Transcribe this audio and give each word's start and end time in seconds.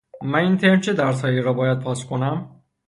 من 0.23 0.39
این 0.39 0.57
ترم 0.57 0.79
چه 0.81 0.93
درس 0.93 1.21
هایی 1.25 1.41
را 1.41 1.53
باید 1.53 1.79
پاس 1.79 2.05
کنم؟ 2.05 2.61